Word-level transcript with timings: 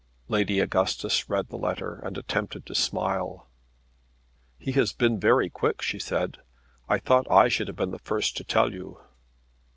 Lady 0.27 0.59
Augustus 0.59 1.29
read 1.29 1.49
the 1.49 1.57
letter 1.59 2.01
and 2.03 2.17
attempted 2.17 2.65
to 2.65 2.73
smile. 2.73 3.51
"He 4.57 4.71
has 4.71 4.93
been 4.93 5.19
very 5.19 5.47
quick," 5.47 5.79
she 5.83 5.99
said. 5.99 6.39
"I 6.89 6.97
thought 6.97 7.29
I 7.29 7.49
should 7.49 7.67
have 7.67 7.77
been 7.77 7.91
the 7.91 7.99
first 7.99 8.35
to 8.37 8.43
tell 8.43 8.73
you." 8.73 8.99